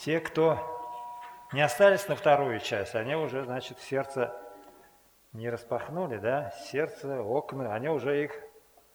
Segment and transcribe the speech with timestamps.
[0.00, 0.58] Те, кто
[1.52, 4.34] не остались на вторую часть, они уже, значит, сердце
[5.34, 8.32] не распахнули, да, сердце, окна, они уже их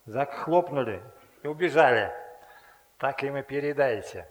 [0.06, 1.04] захлопнули
[1.44, 2.12] и убежали.
[2.98, 4.28] Так им и передайте.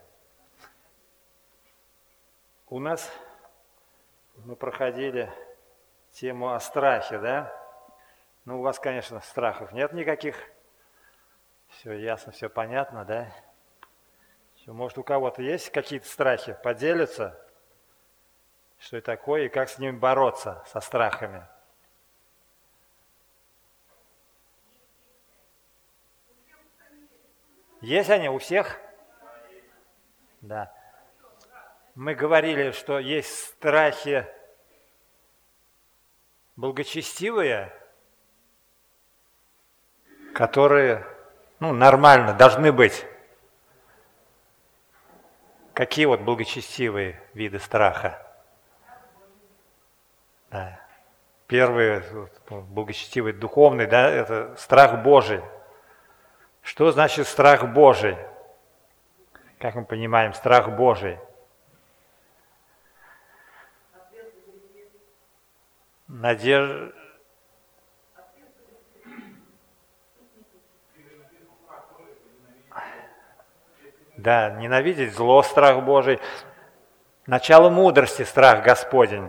[2.67, 3.09] У нас
[4.39, 5.33] мы проходили
[6.11, 7.55] тему о страхе, да?
[8.45, 10.37] Ну, у вас, конечно, страхов нет никаких.
[11.69, 13.29] Все ясно, все понятно, да?
[14.65, 16.57] Все, может, у кого-то есть какие-то страхи?
[16.63, 17.39] Поделятся,
[18.79, 21.47] что это такое и как с ними бороться, со страхами.
[27.83, 28.81] Есть они у всех?
[30.41, 30.73] Да.
[31.95, 34.27] Мы говорили, что есть страхи
[36.57, 37.71] благочестивые,
[40.35, 41.07] которые
[41.61, 43.05] ну, нормально должны быть.
[45.75, 48.25] Какие вот благочестивые виды страха?
[50.51, 50.81] Да.
[51.49, 52.03] Первый
[52.49, 55.43] благочестивый духовный, да, это страх Божий.
[56.63, 58.17] Что значит страх Божий?
[59.59, 61.19] Как мы понимаем, страх Божий?
[66.07, 66.95] Надежда.
[74.25, 76.19] Да, ненавидеть зло, страх Божий.
[77.27, 79.29] Начало мудрости, страх Господень.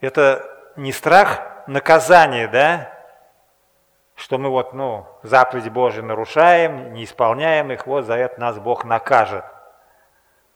[0.00, 2.92] Это не страх наказания, да?
[4.14, 8.84] Что мы вот, ну, заповеди Божьи нарушаем, не исполняем их, вот за это нас Бог
[8.84, 9.44] накажет.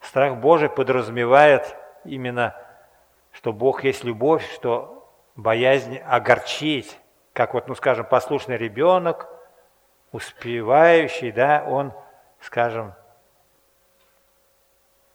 [0.01, 2.55] Страх Божий подразумевает именно,
[3.33, 7.01] что Бог есть любовь, что боязнь огорчить,
[7.33, 9.29] как вот, ну, скажем, послушный ребенок,
[10.13, 11.93] успевающий, да, он,
[12.41, 12.95] скажем,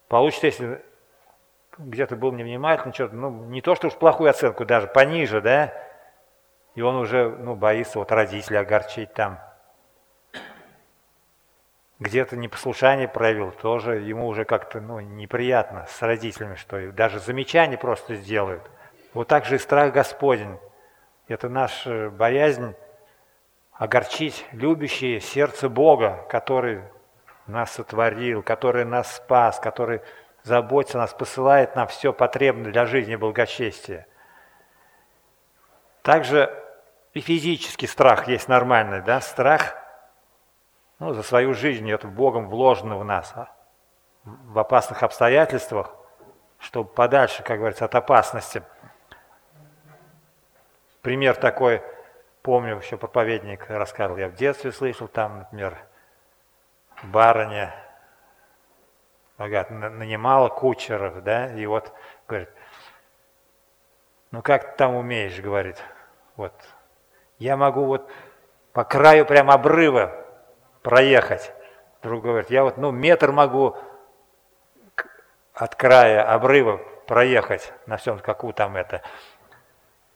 [0.08, 0.84] получит, если
[1.78, 5.74] где-то был невнимательный, что-то, ну, не то, что уж плохую оценку, даже пониже, да,
[6.76, 9.40] и он уже, ну, боится вот родителей огорчить там.
[12.00, 18.16] Где-то непослушание проявил, тоже ему уже как-то, ну, неприятно с родителями, что даже замечания просто
[18.16, 18.70] сделают.
[19.14, 20.60] Вот так же и страх Господень.
[21.28, 22.76] Это наша боязнь
[23.74, 26.84] огорчить любящее сердце Бога, который
[27.48, 30.02] нас сотворил, который нас спас, который
[30.44, 34.08] заботится нас, посылает нам все потребное для жизни и благочестия.
[36.02, 36.54] Также
[37.14, 39.76] и физический страх есть нормальный, да, страх
[41.00, 43.50] ну, за свою жизнь, это Богом вложено в нас, а?
[44.24, 45.94] в опасных обстоятельствах,
[46.60, 48.64] чтобы подальше, как говорится, от опасности.
[51.02, 51.82] Пример такой,
[52.44, 55.78] помню, еще проповедник рассказывал, я в детстве слышал, там, например,
[57.02, 57.74] барыня
[59.38, 61.92] богат, нанимала кучеров, да, и вот
[62.28, 62.50] говорит,
[64.32, 65.82] ну как ты там умеешь, говорит,
[66.36, 66.54] вот,
[67.40, 68.12] я могу вот
[68.74, 70.26] по краю прям обрыва
[70.82, 71.54] проехать.
[72.02, 73.78] Друг говорит, я вот, ну, метр могу
[75.54, 76.78] от края обрыва
[77.08, 79.02] проехать на всем скаку там это,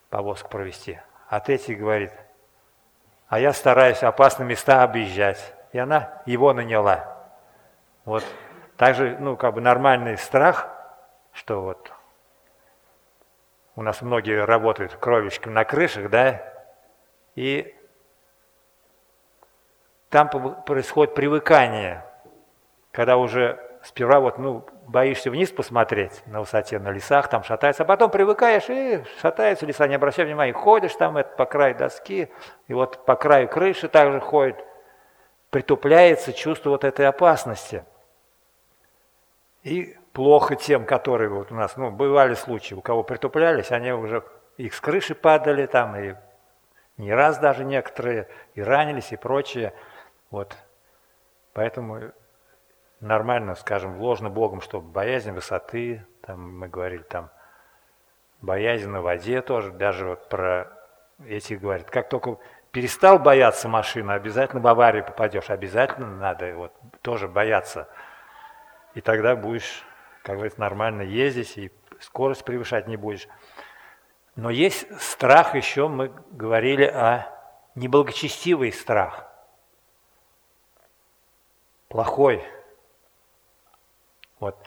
[0.09, 0.99] повозку провести.
[1.27, 2.11] А третий говорит,
[3.27, 5.53] а я стараюсь опасные места объезжать.
[5.73, 7.17] И она его наняла.
[8.05, 8.23] Вот
[8.77, 10.69] также, ну, как бы нормальный страх,
[11.33, 11.91] что вот
[13.75, 16.41] у нас многие работают кровечками на крышах, да,
[17.35, 17.75] и
[20.09, 20.29] там
[20.63, 22.03] происходит привыкание,
[22.91, 27.85] когда уже сперва вот, ну, боишься вниз посмотреть на высоте, на лесах, там шатается, а
[27.85, 32.29] потом привыкаешь и шатаются леса, не обращай внимания, ходишь там это, по краю доски,
[32.67, 34.57] и вот по краю крыши также ходит,
[35.49, 37.83] притупляется чувство вот этой опасности–
[39.67, 44.23] и плохо тем, которые вот у нас, ну, бывали случаи, у кого притуплялись, они уже,
[44.55, 46.15] их с крыши падали там, и
[46.95, 49.73] не раз даже некоторые, и ранились, и прочее.
[50.31, 50.55] Вот.
[51.51, 51.99] Поэтому
[52.99, 57.29] нормально, скажем, вложено Богом, что боязнь высоты, там мы говорили, там
[58.41, 60.71] боязнь на воде тоже, даже вот про
[61.25, 62.37] эти говорят, как только
[62.71, 67.87] перестал бояться машины, обязательно в аварию попадешь, обязательно надо вот тоже бояться
[68.97, 69.83] и тогда будешь,
[70.23, 73.27] как говорится, нормально ездить, и скорость превышать не будешь.
[74.35, 77.27] Но есть страх еще, мы говорили о
[77.75, 79.27] неблагочестивый страх.
[81.89, 82.43] Плохой.
[84.39, 84.57] Вот.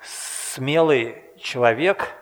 [0.00, 2.14] Смелый человек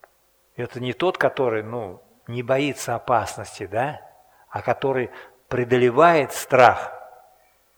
[0.56, 4.00] –это не тот, который ну, не боится опасности, да,
[4.48, 5.10] а который
[5.48, 6.92] преодолевает страх–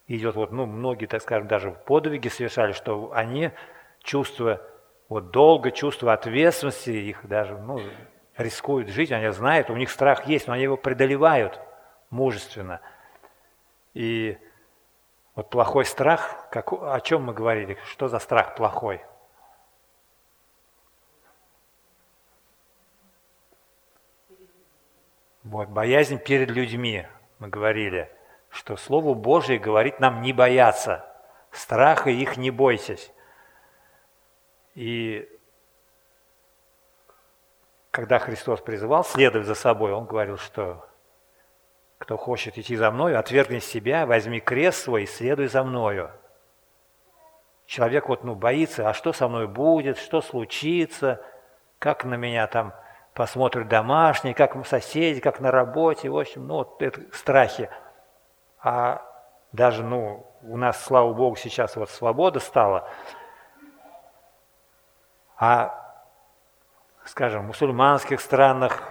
[0.07, 3.51] идет, вот, ну, многие, так скажем, даже подвиги совершали, что они,
[4.03, 4.61] чувствуя
[5.09, 7.81] вот долго, чувство ответственности, их даже, ну,
[8.37, 11.61] рискуют жить, они знают, у них страх есть, но они его преодолевают
[12.11, 12.81] мужественно.
[13.95, 14.39] И
[15.35, 19.05] вот плохой страх, как, о чем мы говорили, что за страх плохой?
[25.43, 27.07] Вот, боязнь перед людьми,
[27.39, 28.11] мы говорили,
[28.49, 31.05] что Слово Божие говорит нам не бояться,
[31.51, 33.13] страха их не бойтесь.
[34.75, 35.29] И
[37.91, 40.89] когда Христос призывал следовать за собой, Он говорил, что
[42.05, 46.11] кто хочет идти за мною, отвергни себя, возьми крест свой и следуй за мною.
[47.65, 51.25] Человек вот, ну, боится, а что со мной будет, что случится,
[51.79, 52.75] как на меня там
[53.15, 57.71] посмотрят домашние, как соседи, как на работе, в общем, ну, вот это страхи.
[58.59, 59.01] А
[59.53, 62.87] даже, ну, у нас, слава Богу, сейчас вот свобода стала,
[65.39, 65.75] а,
[67.07, 68.83] скажем, в мусульманских странах,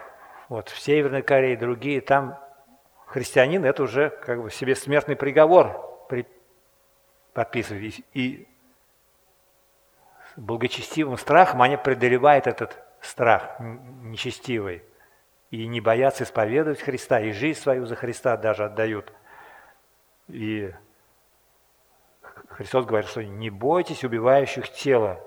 [0.50, 2.43] вот в Северной Корее, другие, там
[3.08, 6.26] христианин это уже как бы себе смертный приговор при...
[7.34, 7.96] подписывает.
[8.14, 8.48] И,
[10.36, 14.84] благочестивым страхом они преодолевают этот страх нечестивый.
[15.52, 19.14] И не боятся исповедовать Христа, и жизнь свою за Христа даже отдают.
[20.28, 20.74] И
[22.50, 25.20] Христос говорит, что не бойтесь убивающих тело,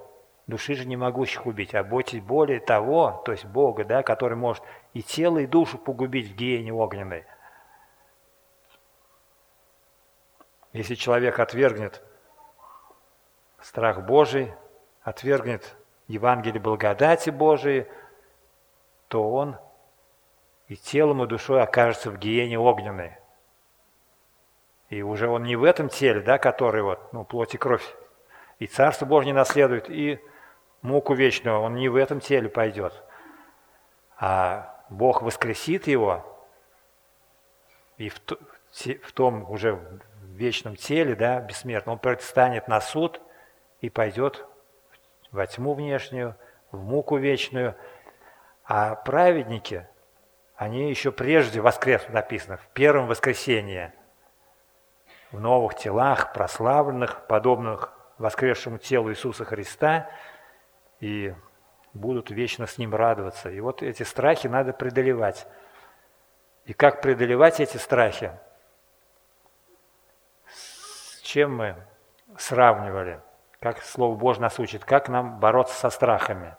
[0.47, 4.65] души же не могущих убить, а бойтесь более того, то есть Бога, да, который может
[4.95, 7.25] и тело, и душу погубить в гиене огненной.
[10.77, 12.03] Если человек отвергнет
[13.63, 14.53] страх Божий,
[15.01, 15.75] отвергнет
[16.07, 17.87] Евангелие благодати Божией,
[19.09, 19.57] то он
[20.69, 23.17] и телом, и душой окажется в гиене огненной.
[24.91, 27.97] И уже он не в этом теле, да, который вот, ну, плоть и кровь,
[28.59, 30.21] и Царство Божье наследует, и
[30.83, 33.03] муку вечную, он не в этом теле пойдет.
[34.19, 36.23] А Бог воскресит его,
[37.97, 39.81] и в, в том уже
[40.37, 43.21] вечном теле, да, бессмертном, он предстанет на суд
[43.81, 44.47] и пойдет
[45.31, 46.37] во тьму внешнюю,
[46.71, 47.75] в муку вечную.
[48.65, 49.87] А праведники,
[50.57, 53.95] они еще прежде воскреснут, написано, в первом воскресенье,
[55.33, 60.09] в новых телах, прославленных, подобных воскресшему телу Иисуса Христа,
[61.01, 61.35] и
[61.93, 63.51] будут вечно с Ним радоваться.
[63.51, 65.47] И вот эти страхи надо преодолевать.
[66.65, 68.33] И как преодолевать эти страхи?
[71.37, 71.77] Чем мы
[72.39, 73.21] сравнивали,
[73.61, 76.57] как Слово Божье нас учит, как нам бороться со страхами.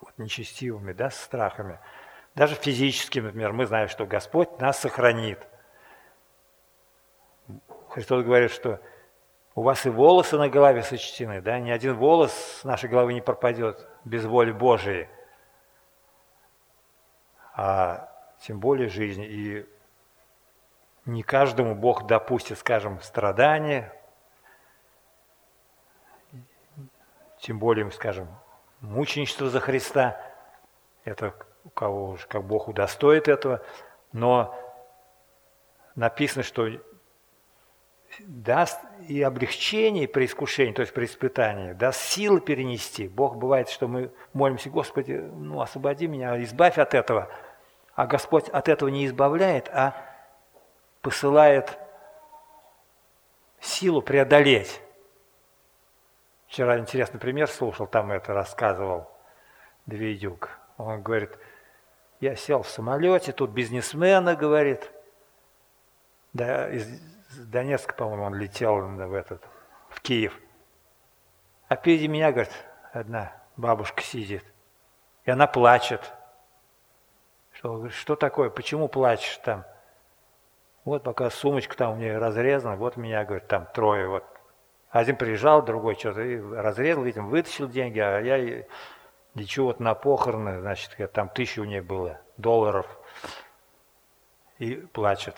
[0.00, 1.80] Вот нечестивыми, да, с страхами.
[2.36, 5.48] Даже физическими, например, мы знаем, что Господь нас сохранит.
[7.88, 8.80] Христос говорит, что
[9.56, 13.20] у вас и волосы на голове сочтены, да, ни один волос с нашей головы не
[13.20, 15.08] пропадет без воли Божией,
[17.52, 18.08] а
[18.42, 19.24] тем более жизнь.
[19.26, 19.66] И
[21.06, 23.92] не каждому Бог допустит, скажем, страдания,
[27.38, 28.28] тем более, скажем,
[28.80, 30.20] мученичество за Христа.
[31.04, 31.32] Это
[31.64, 33.62] у кого уже, как Бог удостоит этого.
[34.12, 34.54] Но
[35.94, 36.68] написано, что
[38.18, 43.06] даст и облегчение при искушении, то есть при испытании, даст силы перенести.
[43.06, 47.28] Бог бывает, что мы молимся, Господи, ну освободи меня, избавь от этого.
[47.94, 49.94] А Господь от этого не избавляет, а
[51.06, 51.78] посылает
[53.60, 54.82] силу преодолеть.
[56.48, 59.08] Вчера интересный пример слушал, там это рассказывал
[59.86, 60.50] Двидюк.
[60.78, 61.38] Он говорит,
[62.18, 64.90] я сел в самолете, тут бизнесмена, говорит,
[66.32, 66.88] да, из
[67.38, 69.44] Донецка, по-моему, он летел в, этот,
[69.90, 70.36] в Киев.
[71.68, 72.52] А впереди меня, говорит,
[72.92, 74.44] одна бабушка сидит,
[75.24, 76.12] и она плачет.
[77.52, 79.64] Что, что такое, почему плачешь там?
[80.86, 84.24] Вот пока сумочка там у меня разрезана, вот меня, говорит, там трое, вот.
[84.88, 88.64] Один приезжал, другой что-то и разрезал, видимо, вытащил деньги, а я
[89.34, 92.86] лечу вот на похороны, значит, там тысяча у нее было долларов.
[94.58, 95.34] И плачет.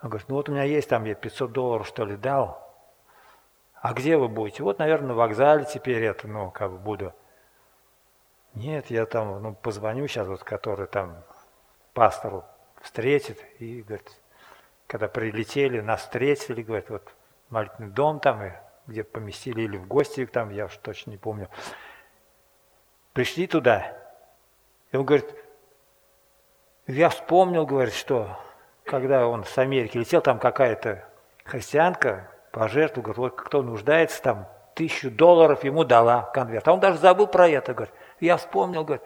[0.00, 2.64] Он говорит, ну вот у меня есть там, я 500 долларов что ли дал.
[3.74, 4.62] А где вы будете?
[4.62, 7.12] Вот, наверное, на вокзале теперь это, ну, как бы буду.
[8.54, 11.24] Нет, я там, ну, позвоню сейчас, вот, который там
[11.92, 12.44] пастору
[12.86, 13.44] встретит.
[13.58, 14.10] И, говорит,
[14.86, 17.02] когда прилетели, нас встретили, говорит, вот
[17.50, 18.52] молитвенный дом там, и
[18.86, 21.48] где поместили, или в гости там, я уж точно не помню.
[23.12, 23.92] Пришли туда,
[24.92, 25.26] и он говорит,
[26.86, 28.38] я вспомнил, говорит, что
[28.84, 31.04] когда он с Америки летел, там какая-то
[31.44, 36.68] христианка пожертвовала, говорит, вот кто нуждается, там тысячу долларов ему дала конверт.
[36.68, 37.94] А он даже забыл про это, говорит.
[38.20, 39.02] Я вспомнил, говорит,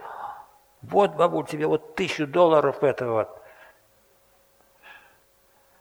[0.82, 3.39] вот, бабуль, тебе вот тысячу долларов этого вот.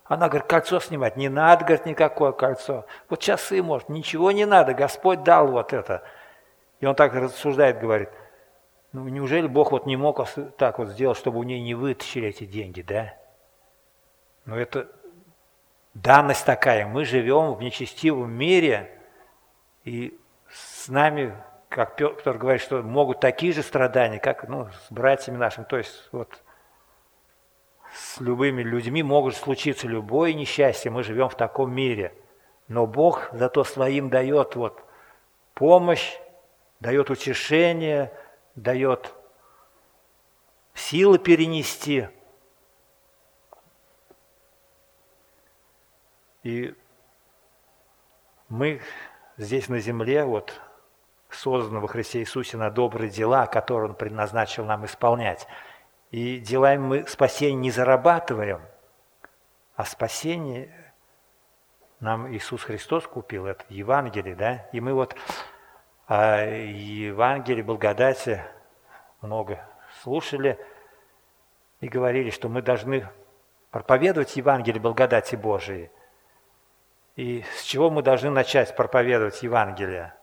[0.09, 2.87] Она говорит, кольцо снимать не надо, говорит, никакое кольцо.
[3.09, 6.01] Вот часы, может, ничего не надо, Господь дал вот это.
[6.79, 8.09] И он так рассуждает, говорит,
[8.91, 12.45] ну неужели Бог вот не мог так вот сделать, чтобы у нее не вытащили эти
[12.45, 13.13] деньги, да?
[14.45, 14.87] Но ну, это
[15.93, 16.87] данность такая.
[16.87, 18.89] Мы живем в нечестивом мире,
[19.83, 21.35] и с нами,
[21.69, 25.65] как Петр говорит, что могут такие же страдания, как ну, с братьями нашими.
[25.65, 26.41] То есть вот
[27.99, 30.89] с любыми людьми может случиться любое несчастье.
[30.89, 32.13] Мы живем в таком мире.
[32.67, 34.81] Но Бог зато своим дает вот
[35.53, 36.17] помощь,
[36.79, 38.13] дает утешение,
[38.55, 39.13] дает
[40.73, 42.07] силы перенести.
[46.43, 46.73] И
[48.47, 48.81] мы
[49.35, 50.53] здесь на земле вот
[51.29, 55.47] созданы во Христе Иисусе на добрые дела, которые Он предназначил нам исполнять.
[56.11, 58.61] И делаем мы спасение не зарабатываем,
[59.75, 60.73] а спасение
[61.99, 64.67] нам Иисус Христос купил, это Евангелие, да?
[64.71, 65.15] И мы вот
[66.07, 68.43] о Евангелии, благодати
[69.21, 69.63] много
[70.01, 70.57] слушали
[71.81, 73.07] и говорили, что мы должны
[73.69, 75.91] проповедовать Евангелие благодати Божией.
[77.15, 80.13] И с чего мы должны начать проповедовать Евангелие?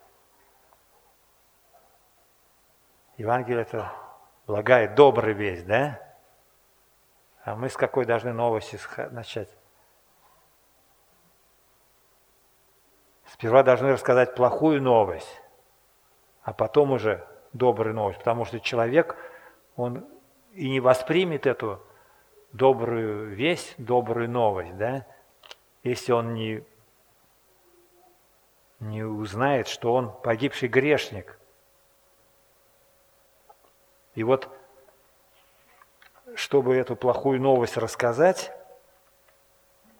[3.17, 3.93] Евангелие– это
[4.47, 6.01] благая, добрая весть, да?
[7.43, 8.79] А мы с какой должны новости
[9.11, 9.49] начать?
[13.25, 15.41] Сперва должны рассказать плохую новость,
[16.41, 19.15] а потом уже добрую новость, потому что человек,
[19.75, 20.07] он
[20.53, 21.81] и не воспримет эту
[22.51, 25.05] добрую весть, добрую новость, да,
[25.83, 26.63] если он не,
[28.79, 31.36] не узнает, что он погибший грешник.
[34.17, 34.49] И вот,
[36.33, 38.51] чтобы эту плохую новость рассказать,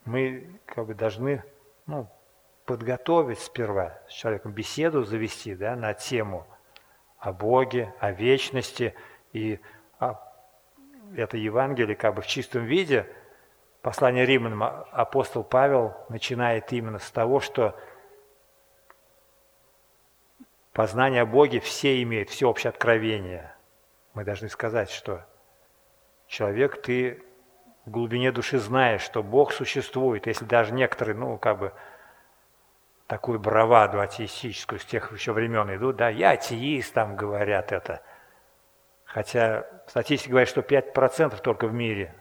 [0.05, 1.43] мы как бы должны
[1.85, 2.07] ну,
[2.65, 6.47] подготовить сперва с человеком беседу завести да, на тему
[7.19, 8.95] о Боге, о вечности.
[9.33, 9.59] И
[11.15, 13.07] это Евангелие как бы в чистом виде.
[13.83, 17.79] Послание Римлянам апостол Павел начинает именно с того, что
[20.73, 23.53] познание о Боге все имеют, всеобщее откровение–
[24.17, 25.23] мы должны сказать, что
[26.25, 27.23] человек, ты
[27.85, 30.25] в глубине души знаешь, что Бог существует.
[30.25, 31.73] Если даже некоторые, ну, как бы,
[33.05, 38.01] такую браваду атеистическую с тех еще времен идут, да, я атеист, там говорят это.
[39.05, 42.15] Хотя статистика говорит, что 5% только в мире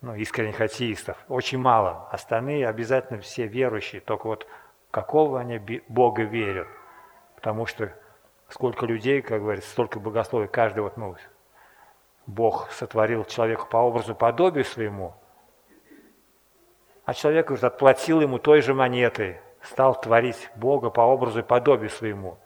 [0.00, 1.16] ну, искренних атеистов.
[1.28, 2.08] Очень мало.
[2.10, 4.00] Остальные обязательно все верующие.
[4.00, 4.48] Только вот
[4.90, 6.66] какого они Бога верят.
[7.36, 7.92] Потому что
[8.48, 11.14] сколько людей, как говорится, столько богословий, каждый вот, ну,
[12.26, 15.14] Бог сотворил человека по образу подобию своему,
[17.04, 21.88] а человек говорит, отплатил ему той же монетой, стал творить Бога по образу и подобию
[21.88, 22.38] своему.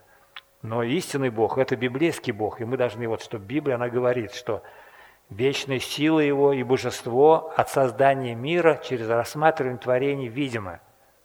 [0.61, 4.63] Но истинный Бог– это библейский Бог, и мы должны, вот что Библия, она говорит, что
[5.31, 10.81] вечная сила Его и божество от создания мира через рассматривание творений видимо.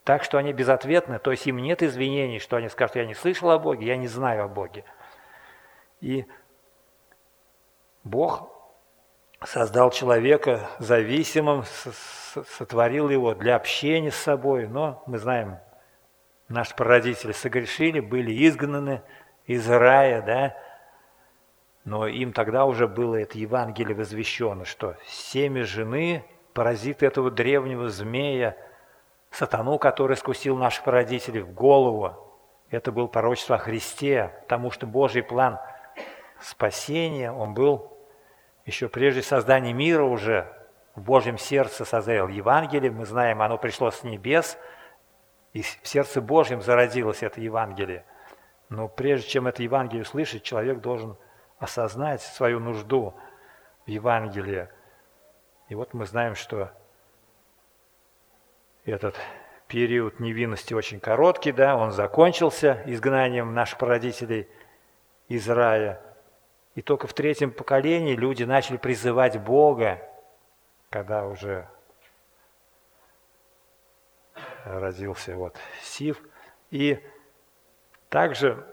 [0.05, 3.49] Так что они безответны, то есть им нет извинений, что они скажут, я не слышал
[3.49, 4.85] о Боге, я не знаю о Боге.
[5.99, 6.25] И
[8.05, 8.47] Бог
[9.43, 11.63] создал человека зависимым,
[12.57, 15.57] сотворил его для общения с собой, но мы знаем,
[16.47, 19.01] наши прародители согрешили, были изгнаны
[19.47, 20.55] из рая, да,
[21.83, 28.55] но им тогда уже было это Евангелие возвещено, что семя жены паразит этого древнего змея,
[29.31, 32.13] сатану, который скусил наших прародителей в голову.
[32.69, 35.59] Это был пророчество о Христе, потому что Божий план
[36.39, 37.94] спасения, он был
[38.65, 40.51] еще прежде создания мира уже
[40.95, 42.91] в Божьем сердце созрел Евангелие.
[42.91, 44.57] Мы знаем, оно пришло с небес,
[45.53, 48.05] и в сердце Божьем зародилось это Евангелие.
[48.69, 51.15] Но прежде чем это Евангелие услышать, человек должен
[51.59, 53.13] осознать свою нужду
[53.85, 54.67] в Евангелии.
[55.69, 56.71] И вот мы знаем, что
[58.83, 59.15] этот
[59.67, 64.47] период невинности очень короткий, да, он закончился изгнанием наших родителей
[65.27, 66.01] из рая–
[66.75, 70.01] и только в третьем поколении люди начали призывать Бога,
[70.89, 71.67] когда уже
[74.65, 76.21] родился вот Сив.
[76.71, 77.03] И
[78.09, 78.65] также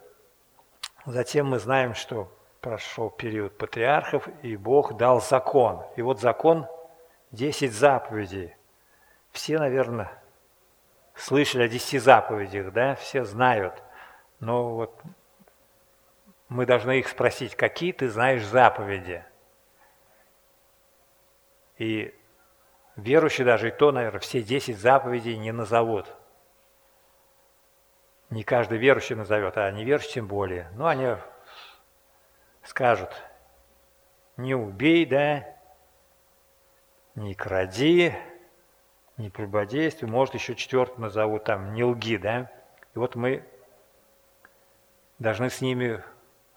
[1.06, 2.30] затем мы знаем, что
[2.60, 5.82] прошел период патриархов, и Бог дал закон.
[5.96, 6.66] И вот закон
[7.32, 8.54] Десять заповедей.
[9.30, 10.12] Все, наверное,
[11.14, 13.82] слышали о десяти заповедях, да, все знают.
[14.38, 15.00] Но вот
[16.52, 19.24] мы должны их спросить, какие ты знаешь заповеди.
[21.78, 22.14] И
[22.96, 26.12] верующий даже и то, наверное, все десять заповедей не назовут.
[28.28, 30.70] Не каждый верующий назовет, а неверующий тем более.
[30.74, 31.16] Ну, они
[32.64, 33.10] скажут,
[34.36, 35.44] не убей, да,
[37.14, 38.14] не кради,
[39.16, 42.50] не прелюбодействуй, может еще четвертую назовут, там, не лги, да.
[42.94, 43.44] И вот мы
[45.18, 46.02] должны с ними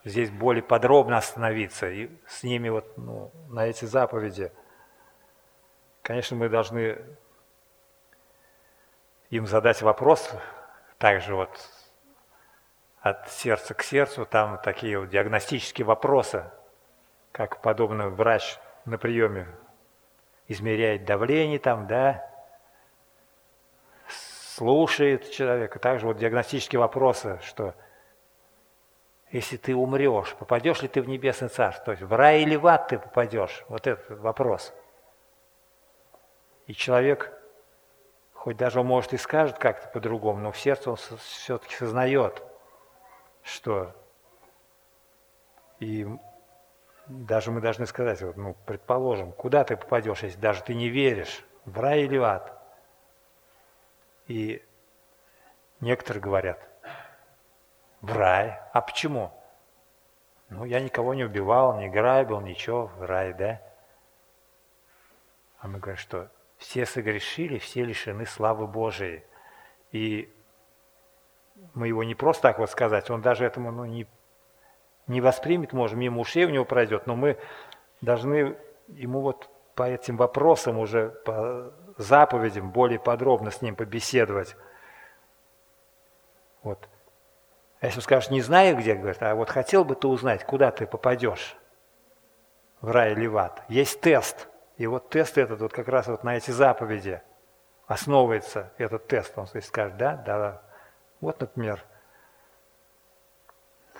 [0.05, 4.51] здесь более подробно остановиться, и с ними вот ну, на эти заповеди.
[6.03, 6.99] Конечно, мы должны
[9.31, 10.31] им задать вопрос,
[10.99, 11.49] также вот
[13.01, 16.45] от сердца к сердцу, там такие вот диагностические вопросы,
[17.31, 19.47] как подобно врач на приеме
[20.47, 22.23] измеряет давление там, да,
[24.07, 25.79] слушает человека.
[25.79, 27.73] Также вот диагностические вопросы, что
[29.35, 31.85] если ты умрешь, попадешь ли ты в небесный царство?
[31.85, 33.65] То есть в рай или в ад ты попадешь?
[33.67, 34.73] Вот этот вопрос.
[36.67, 37.33] И человек,
[38.33, 42.41] хоть даже он может и скажет как-то по-другому, но в сердце он все-таки сознает,
[43.43, 43.93] что
[45.81, 46.07] и
[47.07, 51.43] даже мы должны сказать, вот, ну, предположим, куда ты попадешь, если даже ты не веришь,
[51.65, 52.57] в рай или в ад.
[54.27, 54.65] И
[55.81, 56.69] некоторые говорят,
[58.05, 58.59] в рай.
[58.71, 59.31] А почему?
[60.49, 63.61] Ну, я никого не убивал, не грабил, ничего, в рай, да?
[65.59, 69.23] А мы говорим, что все согрешили, все лишены славы Божией.
[69.91, 70.31] И
[71.73, 74.07] мы его не просто так вот сказать, он даже этому ну, не
[75.07, 77.37] не воспримет, может, мимо ушей у него пройдет, но мы
[78.01, 78.57] должны
[78.87, 84.55] ему вот по этим вопросам уже, по заповедям более подробно с ним побеседовать.
[86.63, 86.89] Вот.
[87.81, 90.71] А если он скажет, не знаю где, говорит, а вот хотел бы ты узнать, куда
[90.71, 91.57] ты попадешь,
[92.81, 93.63] в рай или в ад.
[93.67, 94.47] Есть тест.
[94.77, 97.21] И вот тест этот вот как раз вот на эти заповеди
[97.87, 99.37] основывается этот тест.
[99.37, 100.61] Он скажет, да, да.
[101.21, 101.83] Вот, например,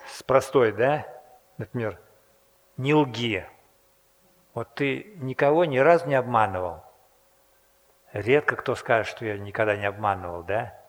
[0.07, 1.07] с простой, да?
[1.57, 1.99] Например,
[2.77, 3.47] не лги.
[4.53, 6.83] Вот ты никого ни разу не обманывал.
[8.13, 10.79] Редко кто скажет, что я никогда не обманывал, да?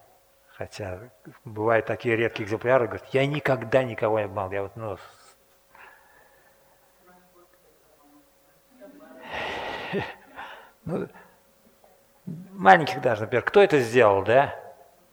[0.57, 0.99] Хотя
[1.45, 4.53] бывают такие редкие экземпляры, говорят, я никогда никого не обманывал.
[4.53, 4.97] Я вот, ну,
[10.87, 11.09] ну,
[12.53, 14.55] маленьких даже, например, кто это сделал, да?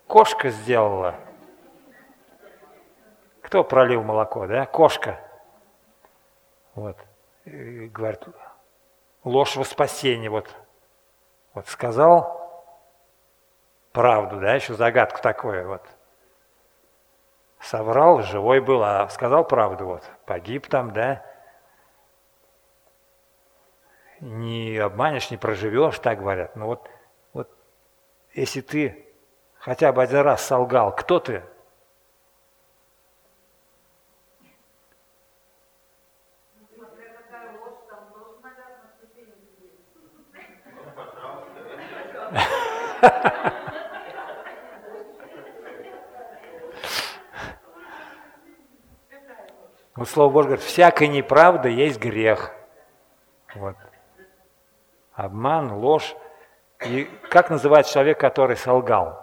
[0.08, 1.16] Кошка сделала.
[3.42, 4.66] Кто пролил молоко, да?
[4.66, 5.20] Кошка.
[6.74, 6.98] Вот.
[7.44, 8.22] И говорит,
[9.26, 10.30] ложь во спасение.
[10.30, 10.50] Вот,
[11.54, 12.43] вот сказал
[13.94, 15.82] правду, да, еще загадку такое вот.
[17.62, 21.24] Соврал, живой был, а сказал правду, вот, погиб там, да.
[24.20, 26.56] Не обманешь, не проживешь, так говорят.
[26.56, 26.90] Но вот,
[27.34, 27.50] вот
[28.34, 29.08] если ты
[29.60, 31.44] хотя бы один раз солгал, кто ты?
[49.96, 52.52] Вот Слово Божье говорит, всякая неправда есть грех.
[53.54, 53.76] Вот.
[55.14, 56.16] Обман, ложь.
[56.86, 59.20] И как называть человек, который солгал?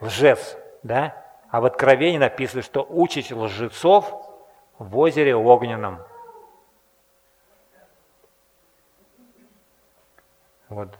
[0.00, 1.24] Лжец, да?
[1.50, 4.12] А в Откровении написано, что учить лжецов
[4.78, 6.04] в озере огненном.
[10.68, 10.90] Вот.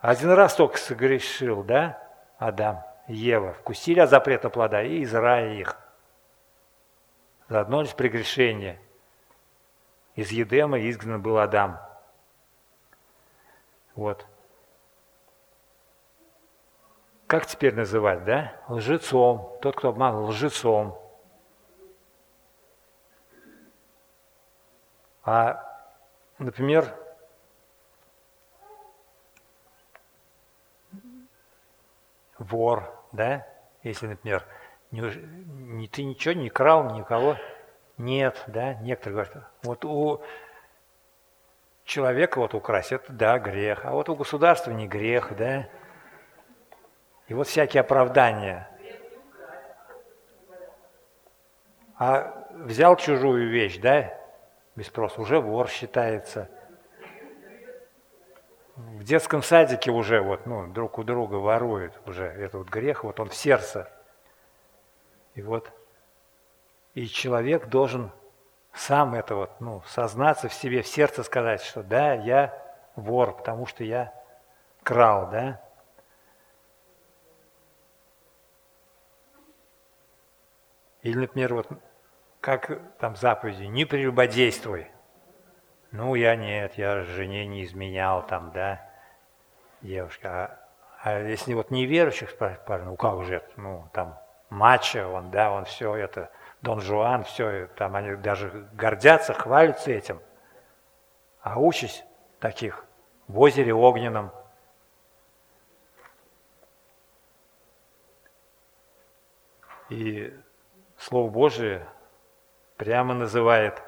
[0.00, 2.02] Один раз только согрешил, да,
[2.38, 5.76] Адам, Ева, вкусили от запрета плода и из рая их.
[7.48, 8.80] Заодно лишь прегрешение.
[10.14, 11.80] Из Едема изгнан был Адам.
[13.94, 14.26] Вот.
[17.26, 18.54] Как теперь называть, да?
[18.68, 19.58] Лжецом.
[19.62, 20.98] Тот, кто обманул, лжецом.
[25.24, 25.64] А,
[26.38, 26.94] например,
[32.42, 33.46] вор, да,
[33.82, 34.44] если, например,
[34.90, 37.36] не, ты ничего не крал, никого
[37.96, 40.22] нет, да, некоторые говорят, вот у
[41.84, 45.68] человека вот украсть, это, да, грех, а вот у государства не грех, да,
[47.28, 48.68] и вот всякие оправдания.
[51.98, 54.12] А взял чужую вещь, да,
[54.74, 56.48] без спроса, уже вор считается.
[59.02, 63.18] В детском садике уже вот, ну, друг у друга воруют уже этот вот грех, вот
[63.18, 63.90] он в сердце.
[65.34, 65.72] И вот,
[66.94, 68.12] и человек должен
[68.72, 72.56] сам это вот, ну, сознаться в себе, в сердце сказать, что да, я
[72.94, 74.14] вор, потому что я
[74.84, 75.60] крал, да.
[81.02, 81.68] Или, например, вот
[82.40, 84.86] как там заповеди, не прелюбодействуй.
[85.90, 88.91] Ну, я нет, я жене не изменял там, да,
[89.82, 90.28] девушка.
[91.02, 94.18] А, а если вот неверующих парень, ну как же, ну там
[94.50, 100.20] мачо, он, да, он все это, Дон Жуан, все, там они даже гордятся, хвалятся этим.
[101.40, 102.04] А участь
[102.38, 102.84] таких
[103.26, 104.30] в озере огненном.
[109.88, 110.32] И
[110.96, 111.86] Слово Божие
[112.76, 113.82] прямо называет.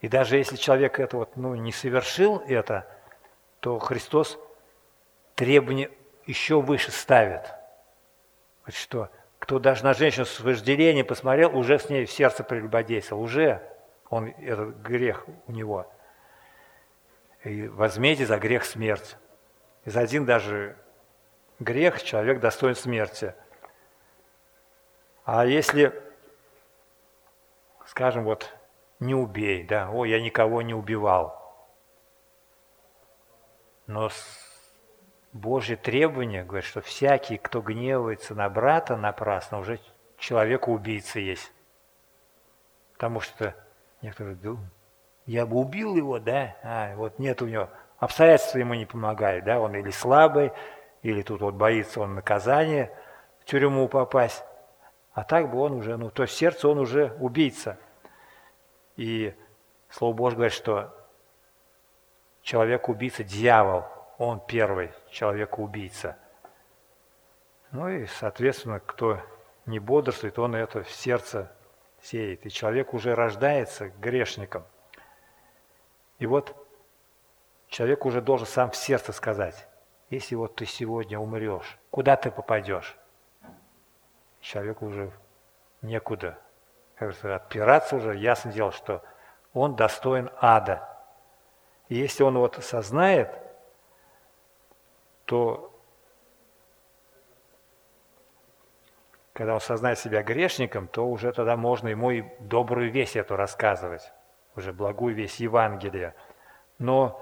[0.00, 2.86] И даже если человек это вот, ну, не совершил это,
[3.60, 4.38] то Христос
[5.34, 5.90] требования
[6.26, 7.42] еще выше ставит.
[8.64, 13.22] Вот что, кто даже на женщину с вожделением посмотрел, уже с ней в сердце прелюбодействовал,
[13.22, 13.62] уже
[14.08, 15.90] он, этот грех у него.
[17.42, 19.16] И возьмите за грех смерть.
[19.84, 20.76] И за один даже
[21.58, 23.34] грех человек достоин смерти.
[25.26, 25.92] А если
[27.94, 28.52] скажем, вот
[28.98, 31.40] не убей, да, о, я никого не убивал.
[33.86, 34.10] Но
[35.34, 39.80] Божье требование говорит, что всякий, кто гневается на брата напрасно, уже
[40.16, 41.52] человек убийца есть.
[42.92, 43.52] Потому что
[44.00, 44.72] некоторые думают,
[45.26, 47.68] я бы убил его, да, а вот нет у него,
[47.98, 50.52] обстоятельства ему не помогают, да, он или слабый,
[51.02, 52.96] или тут вот боится он наказания,
[53.40, 54.44] в тюрьму попасть.
[55.14, 57.76] А так бы он уже, ну, то есть сердце он уже убийца.
[58.94, 59.34] И
[59.90, 60.94] Слово Божье говорит, что
[62.42, 63.84] человек-убийца, дьявол,
[64.18, 66.16] он первый человек-убийца.
[67.72, 69.20] Ну и, соответственно, кто
[69.66, 71.50] не бодрствует, он это в сердце
[72.00, 72.46] сеет.
[72.46, 74.64] И человек уже рождается грешником.
[76.18, 76.54] И вот
[77.68, 79.68] человек уже должен сам в сердце сказать,
[80.10, 82.96] если вот ты сегодня умрешь, куда ты попадешь?
[84.40, 85.10] Человеку уже
[85.82, 86.38] некуда
[86.94, 89.02] как говорится, отпираться уже, ясно дело, что
[89.52, 90.88] он достоин ада.
[91.88, 93.36] И если он вот осознает,
[95.24, 95.70] то
[99.34, 104.12] когда он сознает себя грешником, то уже тогда можно ему и добрую весть эту рассказывать,
[104.54, 106.14] уже благую весть Евангелия.
[106.78, 107.20] Но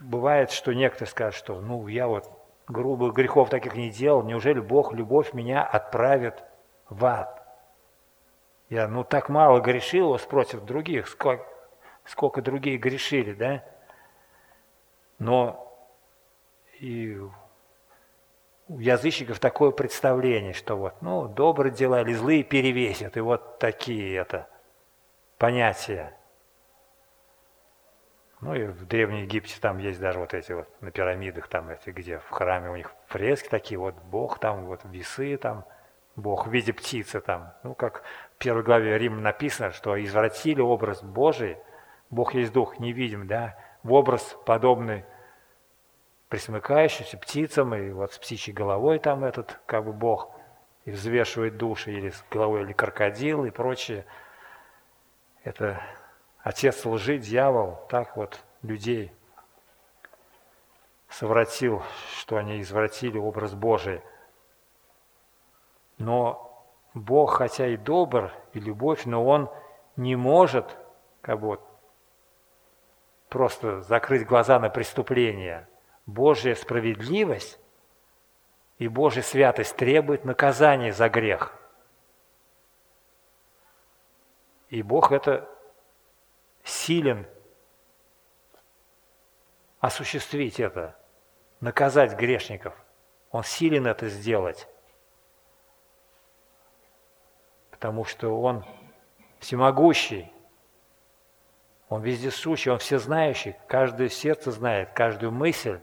[0.00, 2.30] бывает, что некоторые скажут, что ну я вот
[2.68, 6.44] грубых грехов таких не делал, неужели Бог, любовь меня отправит
[6.90, 7.42] в ад?
[8.68, 11.46] Я ну так мало грешил против других, сколько,
[12.04, 13.64] сколько другие грешили, да?
[15.18, 15.63] Но
[16.84, 17.18] и
[18.68, 24.16] у язычников такое представление, что вот, ну, добрые дела или злые перевесят, и вот такие
[24.16, 24.48] это
[25.38, 26.14] понятия.
[28.40, 31.90] Ну и в Древнем Египте там есть даже вот эти вот на пирамидах, там эти,
[31.90, 35.64] где в храме у них фрески такие, вот Бог там, вот весы там,
[36.16, 37.54] Бог в виде птицы там.
[37.62, 38.02] Ну, как
[38.34, 41.56] в первой главе Рим написано, что извратили образ Божий,
[42.10, 45.04] Бог есть Дух невидим, да, в образ подобный
[46.34, 50.30] присмыкающийся птицам, и вот с птичьей головой там этот, как бы Бог,
[50.84, 54.04] и взвешивает души, или с головой, или крокодил, и прочее.
[55.44, 55.80] Это
[56.40, 59.12] отец лжи, дьявол, так вот людей
[61.08, 61.82] совратил,
[62.16, 64.02] что они извратили образ Божий–
[65.98, 69.50] но Бог, хотя и добр, и любовь, но Он
[69.96, 70.76] не может
[71.20, 71.60] как бы
[73.28, 75.68] просто закрыть глаза на преступление.
[76.06, 77.58] Божья справедливость
[78.78, 81.54] и Божья святость требует наказания за грех.
[84.68, 85.48] И Бог это
[86.64, 87.26] силен
[89.80, 90.96] осуществить это,
[91.60, 92.74] наказать грешников.
[93.30, 94.68] Он силен это сделать
[97.84, 98.64] потому что Он
[99.40, 100.32] всемогущий,
[101.90, 105.80] Он вездесущий, Он всезнающий, каждое сердце знает, каждую мысль,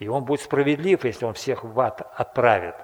[0.00, 2.74] и Он будет справедлив, если Он всех в ад отправит.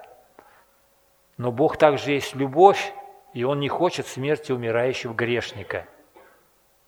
[1.38, 2.92] Но Бог также есть любовь,
[3.32, 5.86] и Он не хочет смерти умирающего грешника.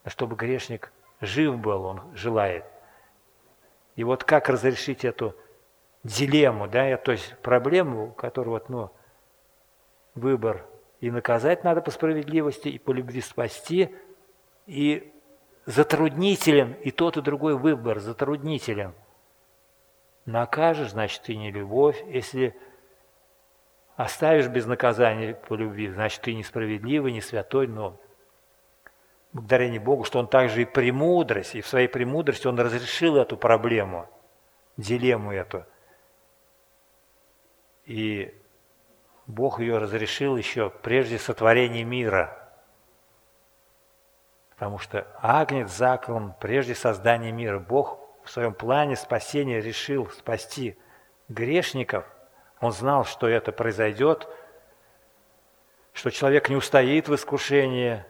[0.07, 2.65] Чтобы грешник жив был, Он желает.
[3.97, 5.35] И вот как разрешить эту
[6.05, 8.91] дилемму, да, то есть проблему, которую вот, ну,
[10.15, 10.67] выбор
[11.01, 13.95] и наказать надо по справедливости, и по любви спасти,
[14.67, 15.11] и
[15.65, 18.93] затруднителен, и тот, и другой выбор затруднителен.
[20.29, 22.05] Накажешь, значит, ты не любовь.
[22.07, 22.55] Если
[23.97, 27.99] оставишь без наказания по любви, значит, ты несправедливый, не святой, но
[29.33, 34.07] благодарение Богу, что Он также и премудрость, и в своей премудрости Он разрешил эту проблему,
[34.77, 35.65] дилемму эту.
[37.87, 38.39] И
[39.27, 42.51] Бог ее разрешил еще прежде сотворения мира.
[44.51, 47.59] Потому что Агнец заклан прежде создания мира.
[47.59, 47.98] Бог
[48.29, 50.77] в своем плане спасения решил спасти
[51.31, 52.05] грешников.
[52.61, 54.29] Он знал, что это произойдет,
[55.95, 58.05] что человек не устоит в искушении,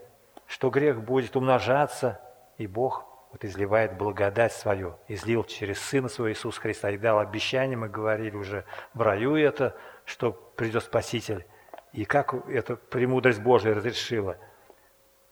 [0.48, 2.20] что грех будет умножаться,
[2.56, 7.76] и Бог вот изливает благодать свою, излил через Сына Своего Иисуса Христа и дал обещание,
[7.76, 11.46] мы говорили уже в раю это, что придет Спаситель.
[11.92, 14.36] И как эта премудрость Божия разрешила?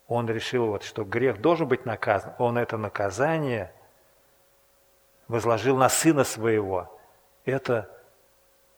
[0.07, 2.35] Он решил, вот, что грех должен быть наказан.
[2.39, 3.73] Он это наказание
[5.29, 6.93] возложил на Сына Своего.
[7.45, 7.91] Это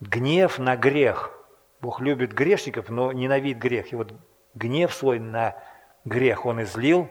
[0.00, 1.34] гнев на грех.
[1.80, 3.92] Бог любит грешников, но ненавидит грех.
[3.92, 4.12] И вот
[4.54, 5.56] гнев свой на
[6.04, 7.08] грех Он излил,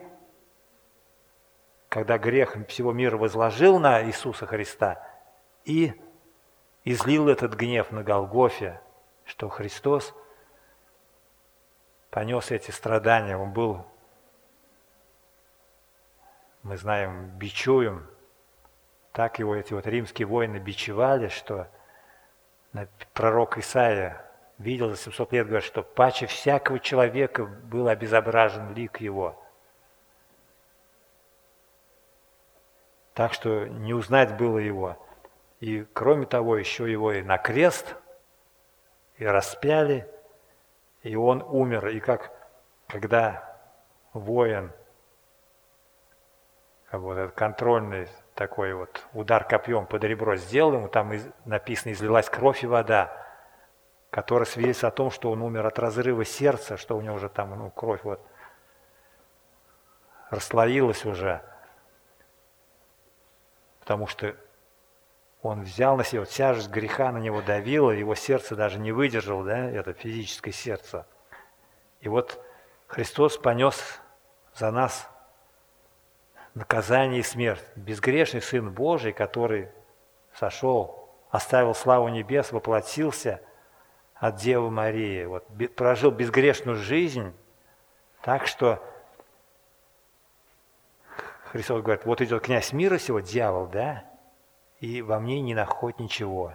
[1.89, 5.01] когда грех всего мира возложил на Иисуса Христа
[5.63, 5.93] и
[6.83, 8.81] излил этот гнев на Голгофе,
[9.25, 10.13] что Христос
[12.09, 13.85] понес эти страдания, Он был,
[16.63, 18.07] мы знаем, бичуем,
[19.17, 21.67] так его эти вот римские воины бичевали, что
[23.15, 24.23] пророк Исаия
[24.59, 29.43] видел за 700 лет, говорит, что паче всякого человека был обезображен лик его.
[33.15, 35.03] Так что не узнать было его.
[35.61, 37.95] И кроме того, еще его и на крест,
[39.15, 40.07] и распяли,
[41.01, 41.87] и он умер.
[41.87, 42.31] И как
[42.85, 43.57] когда
[44.13, 44.71] воин,
[46.91, 51.11] как вот этот контрольный такой вот удар копьем под ребро сделал ему, там
[51.43, 53.27] написано, излилась кровь и вода
[54.09, 57.57] которое свидетельствует о том, что он умер от разрыва сердца, что у него уже там
[57.57, 58.19] ну, кровь вот
[60.29, 61.41] расслоилась уже,
[63.79, 64.35] потому что
[65.41, 69.45] он взял на себя, вот тяжесть греха на него давила, его сердце даже не выдержало,
[69.45, 71.05] да, это физическое сердце.
[71.99, 72.43] И вот
[72.87, 74.01] Христос понес
[74.53, 75.09] за нас
[76.57, 77.63] наказание и смерть.
[77.75, 79.69] Безгрешный Сын Божий, который
[80.33, 83.41] сошел, оставил славу небес, воплотился–
[84.19, 87.33] от Девы Марии, вот, прожил безгрешную жизнь,
[88.21, 88.83] так что
[91.51, 94.03] Христос говорит, вот идет князь мира сего, дьявол, да,
[94.79, 96.53] и во мне не находит ничего.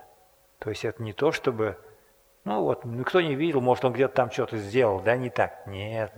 [0.59, 1.79] То есть это не то, чтобы,
[2.45, 5.67] ну вот, никто не видел, может он где-то там что-то сделал, да, не так.
[5.67, 6.13] Нет,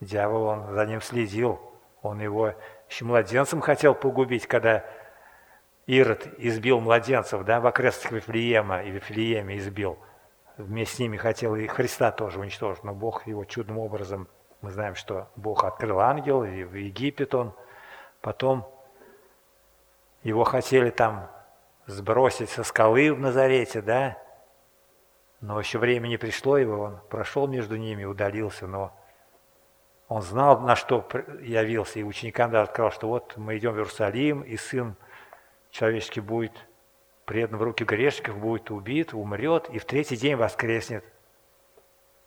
[0.00, 1.60] дьявол, он за ним следил,
[2.02, 2.54] он его
[2.88, 4.84] еще младенцем хотел погубить, когда
[5.86, 9.98] Ирод избил младенцев, да, в окрестностях Вифлеема и Вифлееме избил–
[10.56, 14.28] вместе с ними хотел и Христа тоже уничтожить, но Бог его чудным образом,
[14.62, 17.52] мы знаем, что Бог открыл ангел, и в Египет он,
[18.20, 18.68] потом
[20.22, 21.30] его хотели там
[21.86, 24.18] сбросить со скалы в Назарете, да,
[25.40, 28.92] но еще время не пришло его, он прошел между ними, удалился, но
[30.08, 31.06] он знал, на что
[31.40, 34.96] явился, и ученикам даже сказал, что вот мы идем в Иерусалим, и Сын
[35.70, 36.52] человеческий будет
[37.24, 41.04] предан в руки грешников, будет убит, умрет и в третий день воскреснет.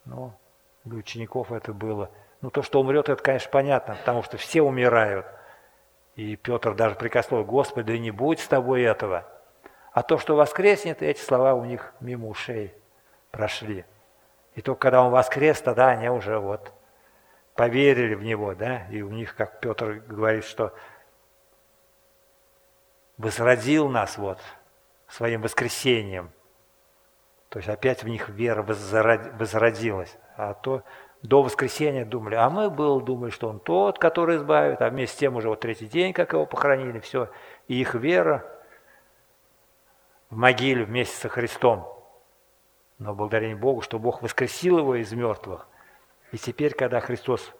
[0.04, 0.34] Ну,
[0.84, 2.12] для учеников это было.
[2.42, 5.26] Ну, то, что умрет, это, конечно, понятно, потому что все умирают.
[6.16, 9.26] И Петр даже прикословил, Господи, да не будет с тобой этого.
[9.94, 12.74] А то, что воскреснет, эти слова у них мимо ушей
[13.32, 13.86] прошли.
[14.56, 16.74] И только когда он воскрес, тогда они уже вот
[17.60, 20.74] поверили в него, да, и у них, как Петр говорит, что
[23.18, 24.40] возродил нас вот
[25.10, 26.32] своим воскресением.
[27.50, 30.18] То есть опять в них вера возродилась.
[30.38, 30.84] А то
[31.22, 35.20] до воскресения думали, а мы был, думали, что он тот, который избавит, а вместе с
[35.20, 37.30] тем уже вот третий день, как его похоронили, все.
[37.68, 38.46] И их вера
[40.30, 41.94] в могиле вместе со Христом.
[43.00, 45.68] Но благодарение Богу, что Бог воскресил его из мертвых.
[46.32, 47.54] И теперь, когда Христос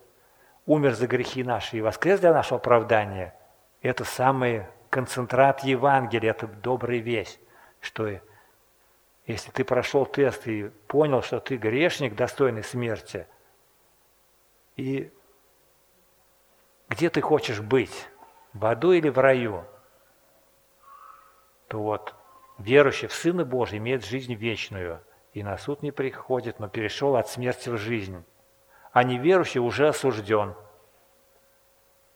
[0.66, 3.36] умер за грехи наши и воскрес для нашего оправдания,
[3.82, 7.40] это самое концентрат Евангелия, это добрая весть,
[7.80, 8.20] что
[9.26, 13.28] если ты прошел тест и понял, что ты грешник, достойный смерти,
[14.76, 15.12] и
[16.90, 18.08] где ты хочешь быть,
[18.54, 19.66] в аду или в раю,
[21.68, 22.16] то вот
[22.58, 25.02] верующий в Сына Божий имеет жизнь вечную,
[25.34, 28.24] и на суд не приходит, но перешел от смерти в жизнь,
[29.00, 30.56] а неверующий уже осужден.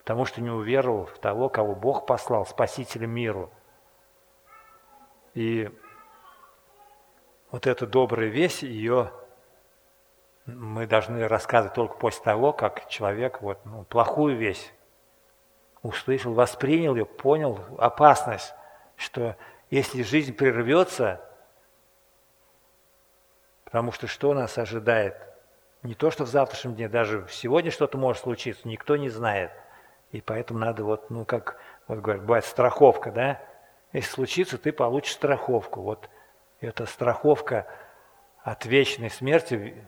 [0.00, 3.50] потому что не уверовал в того, кого Бог послал, Спасителя миру.
[5.32, 5.70] И
[7.50, 9.12] вот эта добрая весть, ее
[10.44, 14.74] мы должны рассказывать только после того, как человек вот, ну, плохую весть
[15.80, 18.52] услышал, воспринял ее, понял опасность,
[18.96, 19.38] что
[19.70, 21.26] если жизнь прервется,
[23.64, 25.33] потому что что нас ожидает?
[25.84, 29.50] Не то, что в завтрашнем дне, даже сегодня что-то может случиться, никто не знает.
[30.12, 33.40] И поэтому надо вот, ну как, вот говорят, бывает страховка, да?
[33.92, 35.82] Если случится, ты получишь страховку.
[35.82, 36.08] Вот
[36.60, 37.66] эта страховка
[38.42, 39.84] от вечной смерти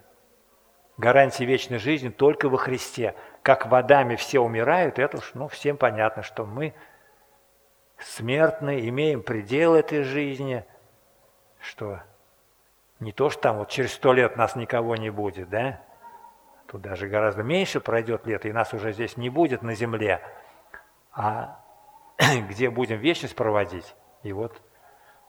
[0.99, 3.15] гарантии вечной жизни только во Христе.
[3.43, 6.75] Как в Адаме все умирают, это уж ну, всем понятно, что мы
[7.99, 10.63] смертны, имеем предел этой жизни,
[11.59, 12.01] что
[13.01, 15.81] не то, что там вот через сто лет нас никого не будет, да?
[16.67, 20.21] Тут даже гораздо меньше пройдет лет, и нас уже здесь не будет на земле,
[21.13, 21.61] а
[22.49, 23.95] где будем вечность проводить.
[24.23, 24.61] И вот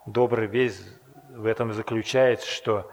[0.05, 0.81] добрый весь
[1.29, 2.89] в этом заключается, что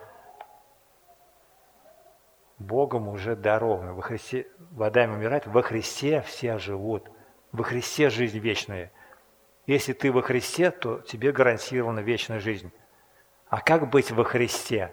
[2.59, 3.93] Богом уже дарованы.
[3.95, 7.11] Во Христе, вода им во Христе все живут.
[7.53, 8.93] Во Христе жизнь вечная.
[9.67, 12.73] Если ты во Христе, то тебе гарантирована вечная жизнь.
[13.55, 14.93] А как быть во Христе?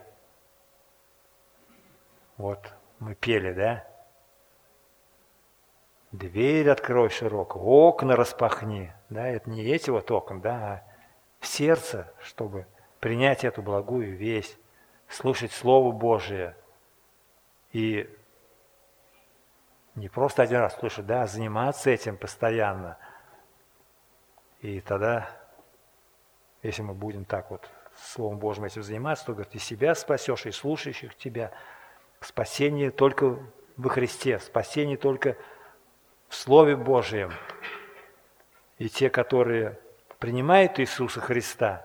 [2.36, 3.84] Вот мы пели, да?
[6.12, 8.94] Дверь открой широко, окна распахни.
[9.08, 10.82] Да, это не эти вот окна, да, а
[11.40, 12.68] в сердце, чтобы
[13.00, 14.56] принять эту благую весть,
[15.08, 16.54] слушать Слово Божие–
[17.72, 18.08] и
[19.96, 22.96] не просто один раз слушать, да, а заниматься этим постоянно.
[24.60, 25.28] И тогда,
[26.62, 27.68] если мы будем так вот
[28.02, 31.52] Словом Божьим этим заниматься, то, говорит, и себя спасешь, и слушающих тебя.
[32.20, 33.38] Спасение только
[33.76, 35.36] во Христе, спасение только
[36.28, 37.32] в Слове Божьем.
[38.78, 39.78] И те, которые
[40.18, 41.84] принимают Иисуса Христа,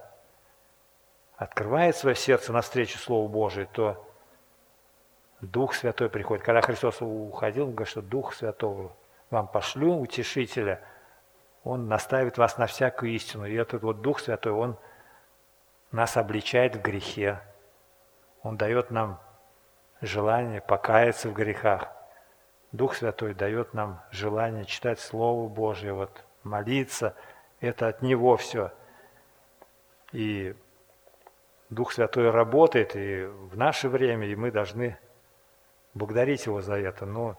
[1.35, 4.03] открывают свое сердце навстречу Слову Божию, то
[5.41, 6.43] Дух Святой приходит.
[6.43, 8.91] Когда Христос уходил, он говорит, что Дух Святого
[9.29, 10.81] вам пошлю, утешителя,
[11.63, 13.45] он наставит вас на всякую истину.
[13.45, 14.77] И этот вот Дух Святой, он
[15.91, 17.41] нас обличает в грехе.
[18.43, 19.19] Он дает нам
[20.01, 21.89] желание покаяться в грехах.
[22.71, 27.15] Дух Святой дает нам желание читать Слово Божье, вот, молиться.
[27.59, 28.71] Это от Него все.
[30.11, 30.55] И
[31.69, 34.97] Дух Святой работает и в наше время, и мы должны
[35.93, 37.05] благодарить Его за это.
[37.05, 37.37] Но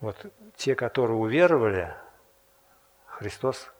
[0.00, 0.16] вот
[0.56, 1.94] те, которые уверовали,
[3.06, 3.72] Христос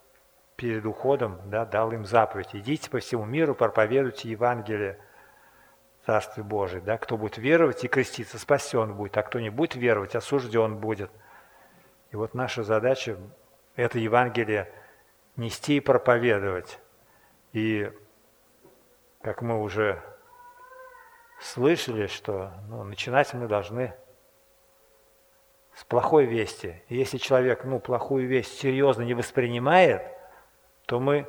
[0.57, 2.55] перед уходом да, дал им заповедь.
[2.55, 4.99] Идите по всему миру, проповедуйте Евангелие
[6.05, 6.81] Царствия Божие.
[6.81, 6.99] Да?
[6.99, 11.11] Кто будет веровать и креститься, спасен будет, а кто не будет веровать, осужден будет.
[12.11, 13.19] И вот наша задача–
[13.77, 14.73] это Евангелие
[15.37, 16.79] нести и проповедовать.
[17.53, 17.93] И,
[19.21, 20.03] как мы уже
[21.41, 23.95] слышали, что ну, начинать мы должны
[25.75, 26.83] с плохой вести.
[26.89, 30.16] И если человек ну, плохую весть серьезно не воспринимает,
[30.87, 31.27] то мы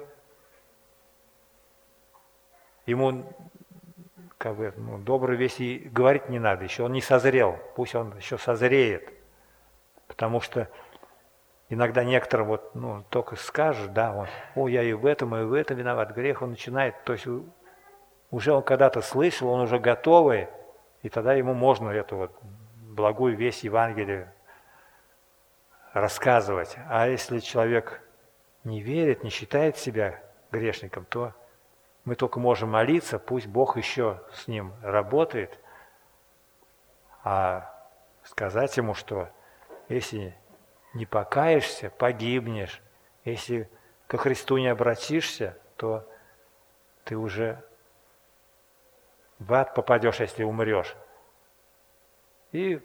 [2.86, 3.34] ему
[4.38, 8.16] как бы, ну, добрую весть и говорить не надо, еще он не созрел, пусть он
[8.18, 9.12] еще созреет.
[10.08, 10.70] Потому что
[11.70, 15.54] иногда некоторым вот, ну, только скажешь, да, он, о, я и в этом, и в
[15.54, 17.28] этом виноват, грех, он начинает, то есть
[18.30, 20.48] уже он когда-то слышал, он уже готовый,
[21.02, 22.32] и тогда ему можно эту вот
[22.76, 24.34] благую весть Евангелия
[25.94, 26.78] рассказывать.
[26.90, 28.02] А если человек
[28.68, 31.34] не верит, не считает себя грешником, то
[32.06, 35.60] мы только можем молиться, пусть Бог еще с ним работает,
[37.24, 37.74] а
[38.24, 39.30] сказать ему, что
[39.90, 40.36] если
[40.94, 42.82] не покаешься, погибнешь,
[43.26, 43.70] если
[44.08, 46.08] ко Христу не обратишься, то
[47.04, 47.64] ты уже
[49.40, 50.96] в ад попадешь, если умрешь.
[52.52, 52.82] И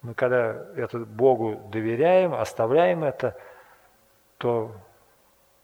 [0.00, 3.38] мы когда это Богу доверяем, оставляем это,
[4.42, 4.72] то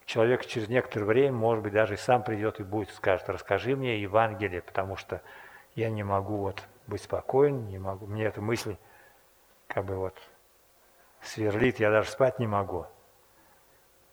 [0.07, 4.01] человек через некоторое время, может быть, даже и сам придет и будет, скажет, расскажи мне
[4.01, 5.21] Евангелие, потому что
[5.75, 8.77] я не могу вот быть спокоен, не могу, мне эта мысль
[9.67, 10.15] как бы вот
[11.23, 12.87] сверлит, я даже спать не могу.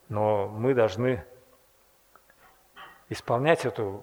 [0.08, 1.24] Но мы должны
[3.08, 4.02] исполнять эту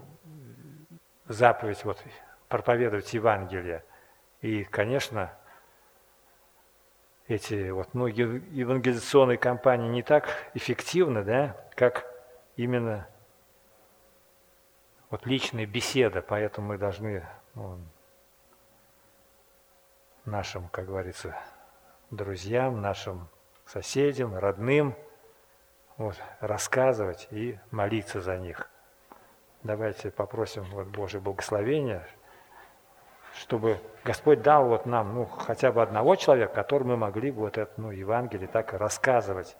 [1.25, 2.01] заповедь вот,
[2.47, 3.83] проповедовать Евангелие.
[4.39, 5.29] И, конечно,
[7.27, 12.05] эти вот многие евангелизационные кампании не так эффективны, да, как
[12.55, 13.07] именно
[15.09, 17.77] вот личная беседа, поэтому мы должны ну,
[20.25, 21.37] нашим, как говорится,
[22.09, 23.29] друзьям, нашим
[23.65, 24.95] соседям, родным,
[25.97, 28.69] вот, рассказывать и молиться за них.
[29.61, 32.05] Давайте попросим вот Божье благословение,
[33.35, 37.57] чтобы Господь дал вот нам ну, хотя бы одного человека, которому мы могли бы вот
[37.57, 39.55] это ну, Евангелие так рассказывать